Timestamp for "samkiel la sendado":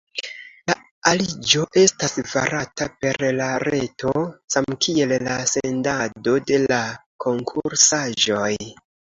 4.55-6.37